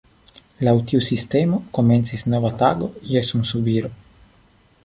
Laŭ 0.67 0.71
tiu 0.91 1.01
sistemo 1.07 1.59
komencis 1.79 2.25
nova 2.35 2.53
tago 2.65 2.91
je 3.13 3.25
sunsubiro. 3.31 3.93